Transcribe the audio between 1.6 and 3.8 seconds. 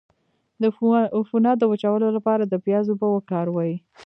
وچولو لپاره د پیاز اوبه وکاروئ